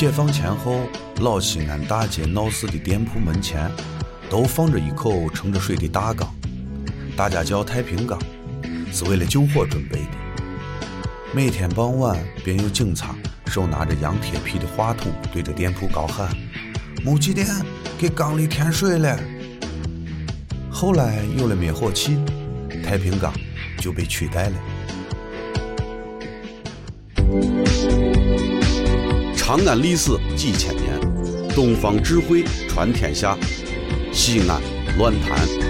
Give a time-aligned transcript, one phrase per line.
[0.00, 0.80] 解放前后，
[1.20, 3.70] 老西安大街闹市的店铺门前
[4.30, 6.34] 都放着一口盛着水的大缸，
[7.14, 8.18] 大家叫太平缸，
[8.90, 10.10] 是为了救火准备的。
[11.34, 13.14] 每天傍晚，便有警察
[13.44, 16.34] 手拿着羊铁皮的话筒，对着店铺高喊
[17.04, 17.46] ：“木几店，
[17.98, 19.20] 给缸里添水了。”
[20.72, 22.16] 后来有了灭火器，
[22.82, 23.30] 太平缸
[23.76, 24.56] 就被取代了。
[29.50, 31.00] 长安历史几千年，
[31.56, 33.36] 东方智慧传天下。
[34.12, 34.62] 西安
[34.96, 35.69] 乱谈。